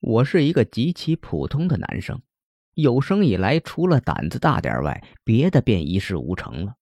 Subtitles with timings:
[0.00, 2.22] 我是一个极其普通的男生，
[2.74, 6.76] 有生以来除了胆子大点外，别的便一事无成了。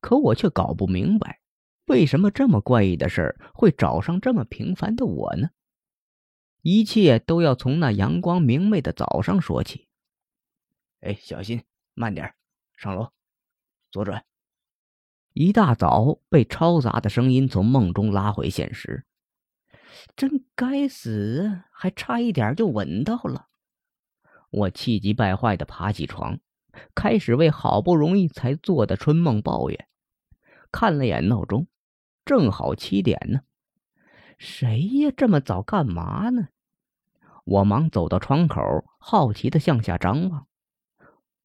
[0.00, 1.40] 可我却搞不明白，
[1.86, 5.50] 为什么这么怪异的事儿会找上这么平凡的我呢？
[6.62, 9.88] 一切都要从那阳光明媚的早上说起。
[11.00, 11.62] 哎，小心，
[11.94, 12.34] 慢点，
[12.76, 13.10] 上楼，
[13.90, 14.24] 左转。
[15.34, 19.04] 一大早被嘈杂的声音从梦中拉回现实。
[20.16, 23.46] 真该死，还差一点就吻到了。
[24.50, 26.38] 我气急败坏的爬起床，
[26.94, 29.88] 开始为好不容易才做的春梦抱怨。
[30.72, 31.66] 看了眼闹钟，
[32.24, 33.40] 正好七点呢。
[34.38, 36.48] 谁呀，这么早干嘛呢？
[37.44, 38.60] 我忙走到窗口，
[38.98, 40.46] 好奇的向下张望。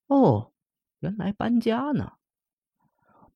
[0.08, 0.52] 哦，
[1.00, 2.14] 原来搬家呢。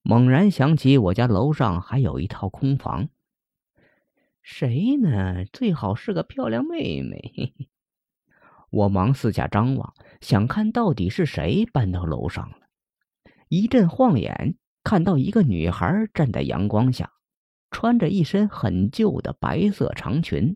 [0.02, 3.10] 猛然想起我家楼上还有一套空房。
[4.50, 5.44] 谁呢？
[5.52, 7.34] 最好是个漂亮妹妹。
[7.36, 7.68] 嘿嘿，
[8.70, 12.60] 我忙四下张望，想看到底是谁搬到楼上了。
[13.50, 14.56] 一阵晃眼，
[14.86, 17.12] 看到一个女孩站在阳光下，
[17.72, 20.56] 穿着一身很旧的白色长裙。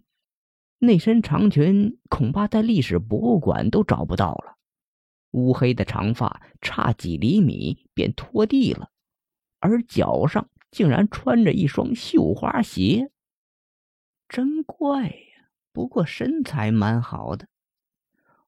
[0.80, 4.56] 那身长裙恐怕在历史博物馆都找不到了。
[5.32, 8.90] 乌黑的长发差几厘米便拖地了，
[9.60, 13.11] 而脚上竟然穿着一双绣花鞋。
[14.32, 15.52] 真怪呀！
[15.74, 17.50] 不过身材蛮好的，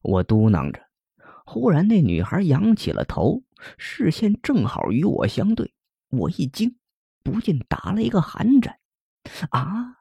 [0.02, 0.82] 我嘟囔着。
[1.46, 3.44] 忽然，那女孩仰起了头，
[3.78, 5.74] 视线正好与我相对。
[6.08, 6.78] 我一惊，
[7.22, 8.80] 不禁打了一个寒颤。
[9.50, 9.98] 啊，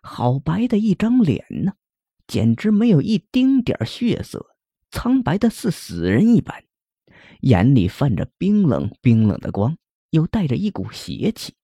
[0.00, 1.74] 好白的一张脸呢，
[2.26, 4.56] 简直没有一丁点血色，
[4.90, 6.64] 苍白的似死人一般，
[7.40, 9.76] 眼里泛着冰冷冰冷的光，
[10.08, 11.54] 又带着一股邪气，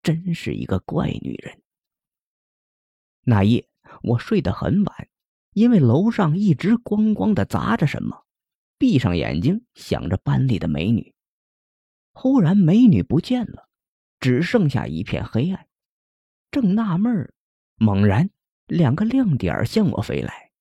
[0.00, 1.60] 真是一个怪女人。
[3.28, 3.68] 那夜
[4.02, 5.08] 我睡得很晚，
[5.52, 8.24] 因为楼上一直咣咣的砸着什么。
[8.78, 11.12] 闭上眼睛想着班里的美女，
[12.12, 13.68] 忽然美女不见了，
[14.20, 15.66] 只剩下一片黑暗。
[16.52, 17.34] 正纳闷儿，
[17.76, 18.30] 猛然
[18.66, 20.52] 两个亮点儿向我飞来，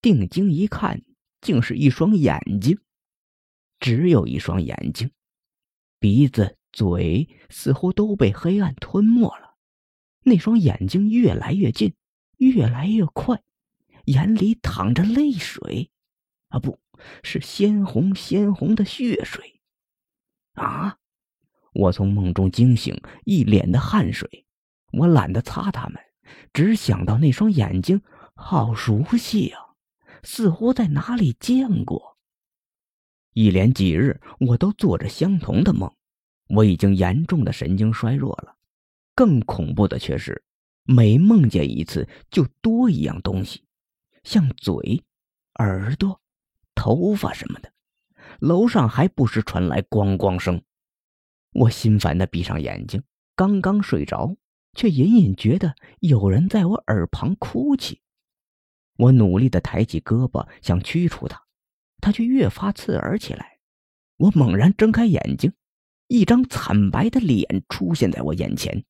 [0.00, 1.02] 定睛一看，
[1.40, 2.80] 竟是一双眼睛，
[3.78, 5.10] 只有一双眼睛，
[6.00, 9.54] 鼻子、嘴似乎都被黑暗吞没了。
[10.22, 11.94] 那双眼睛越来越近。
[12.48, 13.42] 越来越快，
[14.06, 15.90] 眼里淌着泪水，
[16.48, 16.78] 啊，不
[17.22, 19.60] 是鲜红鲜红的血水，
[20.54, 20.96] 啊！
[21.74, 24.46] 我从梦中惊醒，一脸的汗水，
[24.92, 26.02] 我懒得擦它们，
[26.54, 28.00] 只想到那双眼睛
[28.34, 29.60] 好熟悉啊，
[30.22, 32.16] 似乎在哪里见过。
[33.34, 35.94] 一连几日，我都做着相同的梦，
[36.48, 38.56] 我已经严重的神经衰弱了。
[39.14, 40.42] 更恐怖的却是。
[40.84, 43.64] 每梦见一次，就多一样东西，
[44.24, 45.04] 像嘴、
[45.58, 46.20] 耳朵、
[46.74, 47.72] 头发什么的。
[48.40, 50.62] 楼上还不时传来咣咣声，
[51.52, 53.02] 我心烦的闭上眼睛，
[53.36, 54.36] 刚刚睡着，
[54.74, 58.00] 却隐隐觉得有人在我耳旁哭泣。
[58.96, 61.42] 我努力的抬起胳膊想驱除它，
[62.00, 63.58] 它却越发刺耳起来。
[64.16, 65.52] 我猛然睁开眼睛，
[66.08, 68.84] 一张惨白的脸出现在我眼前。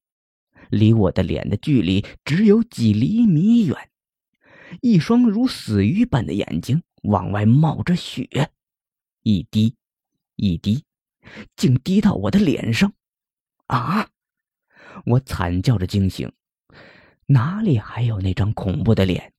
[0.68, 3.90] 离我的脸的距离只有几厘米远，
[4.80, 8.50] 一双如死鱼般的眼睛往外冒着血，
[9.22, 9.74] 一滴，
[10.36, 10.84] 一滴，
[11.56, 12.92] 竟滴到我的脸上！
[13.66, 14.08] 啊！
[15.06, 16.30] 我惨叫着惊醒，
[17.26, 19.32] 哪里还有那张恐怖的脸？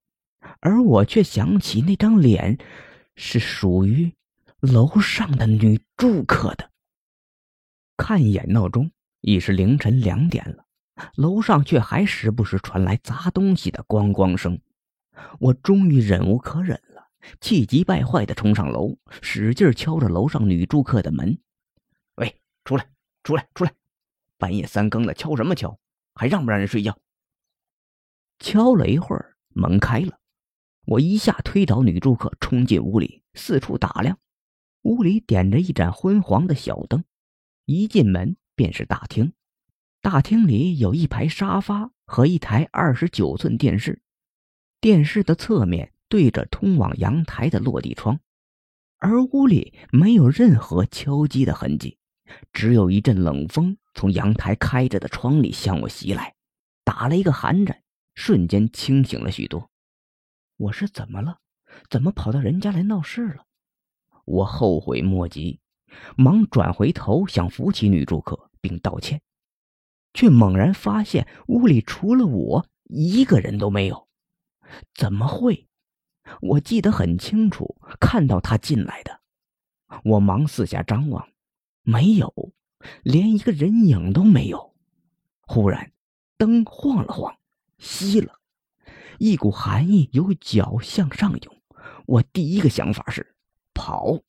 [0.59, 2.57] 而我却想起那张脸
[3.15, 4.13] 是属于
[4.59, 6.71] 楼上的女住客的。
[7.97, 10.65] 看一眼闹钟，已是凌晨两点了。
[11.15, 14.59] 楼上却还时不时传来砸东西的咣咣声，
[15.39, 17.07] 我终于忍无可忍了，
[17.39, 21.37] 气急败坏的冲上楼，使劲敲着楼上女住客的门
[22.15, 22.87] ：“喂，出来，
[23.23, 23.73] 出来，出来！
[24.37, 25.77] 半夜三更的敲什么敲？
[26.15, 26.97] 还让不让人睡觉？”
[28.39, 30.17] 敲了一会儿，门开了，
[30.85, 34.17] 我一下推倒女住客，冲进屋里，四处打量。
[34.83, 37.03] 屋里点着一盏昏黄的小灯，
[37.65, 39.31] 一进门便是大厅。
[40.01, 44.01] 大厅里有一排沙发和一台二十九寸电视，
[44.79, 48.19] 电视的侧面对着通往阳台的落地窗，
[48.97, 51.99] 而屋里没有任何敲击的痕迹，
[52.51, 56.33] 只有一阵冷风从阳台开着的窗里向我袭来，
[56.83, 57.83] 打了一个寒颤，
[58.15, 59.69] 瞬间清醒了许多。
[60.57, 61.37] 我是怎么了？
[61.91, 63.45] 怎么跑到人家来闹事了？
[64.25, 65.59] 我后悔莫及，
[66.17, 69.21] 忙转回头想扶起女住客并道歉。
[70.13, 74.07] 却猛然发现屋里除了我一个人都没有，
[74.93, 75.67] 怎么会？
[76.41, 79.21] 我记得很清楚，看到他进来的。
[80.03, 81.27] 我忙四下张望，
[81.83, 82.53] 没有，
[83.03, 84.75] 连一个人影都没有。
[85.41, 85.91] 忽然，
[86.37, 87.37] 灯晃了晃，
[87.79, 88.39] 熄了，
[89.19, 91.61] 一股寒意由脚向上涌。
[92.05, 93.35] 我第一个想法是
[93.73, 94.19] 跑，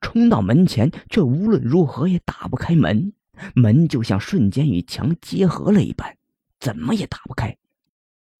[0.00, 3.12] 冲到门前，却无论如何也打不开门。
[3.54, 6.16] 门就像瞬间与墙结合了一般，
[6.58, 7.56] 怎么也打不开。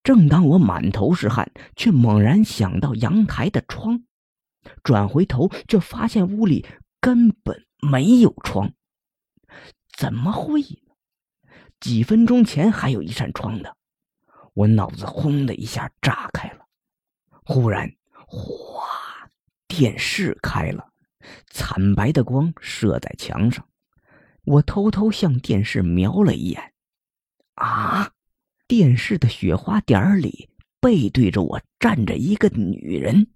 [0.03, 4.05] 正当我满头是汗，却猛然想到阳台的窗，
[4.83, 6.65] 转回头却发现屋里
[7.01, 8.73] 根本没有窗。
[9.97, 10.95] 怎么会呢？
[11.81, 13.77] 几分钟前还有一扇窗的。
[14.55, 16.67] 我脑子轰的一下炸开了。
[17.45, 17.93] 忽然，
[18.27, 18.85] 哗，
[19.69, 20.89] 电视开了，
[21.49, 23.67] 惨白的光射在墙上。
[24.47, 26.73] 我偷偷向电视瞄了一眼，
[27.57, 28.13] 啊，
[28.69, 30.49] 电视的雪花点里
[30.81, 33.27] 背对着我站着一个女人，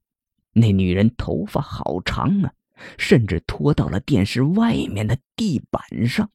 [0.53, 2.53] 那女人头发好长啊，
[2.97, 6.31] 甚至拖到了电视外面的地板上。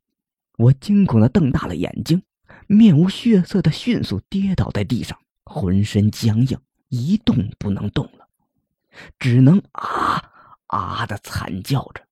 [0.57, 2.21] 我惊恐的瞪大了眼睛，
[2.67, 8.27] 面无血色的迅速跌倒在地上，浑身僵硬，一动不能动了，
[9.17, 10.21] 只能啊
[10.67, 12.05] 啊的惨叫着，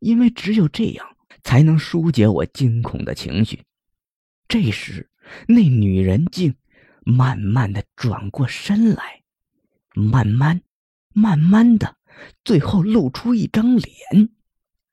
[0.00, 1.06] 因为只有这样。
[1.46, 3.62] 才能疏解我惊恐的情绪。
[4.48, 5.08] 这时，
[5.46, 6.56] 那女人竟
[7.04, 9.22] 慢慢的转过身来，
[9.94, 10.60] 慢慢、
[11.14, 11.96] 慢慢的，
[12.44, 14.28] 最后露出一张脸，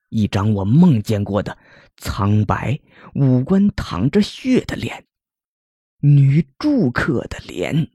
[0.09, 1.57] 一张我梦见过的
[1.97, 2.79] 苍白、
[3.15, 5.07] 五官淌着血的脸，
[6.01, 7.89] 女住客的脸。